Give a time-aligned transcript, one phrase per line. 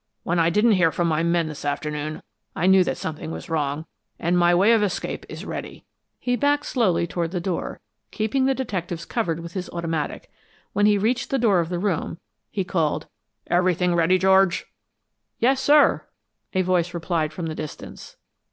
[0.23, 2.23] When I didn't hear from my men this afternoon
[2.55, 3.85] I knew that something was wrong,
[4.17, 5.85] and my way of escape is ready."
[6.17, 10.31] He backed slowly toward the door, keeping the detectives covered with his automatic.
[10.73, 12.17] When he reached the door of the room,
[12.49, 13.05] he called,
[13.45, 14.65] "Everything ready, George?"
[15.37, 16.03] "Yes, sir,"
[16.55, 18.17] a voice replied from the distance.